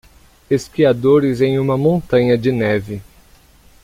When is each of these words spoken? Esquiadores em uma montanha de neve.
Esquiadores 0.49 1.41
em 1.41 1.59
uma 1.59 1.77
montanha 1.77 2.35
de 2.35 2.51
neve. 2.51 3.03